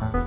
[0.00, 0.21] Bye.